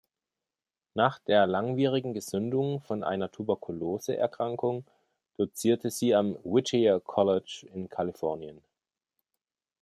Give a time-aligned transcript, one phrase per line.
[0.95, 4.83] Nach der langwierigen Gesundung von einer Tuberkuloseerkrankung
[5.37, 8.63] dozierte sie am Whittier College in Kalifornien.